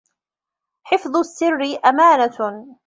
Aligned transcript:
حفظ 0.83 1.15
السر 1.15 1.77
أمانة 1.85 2.75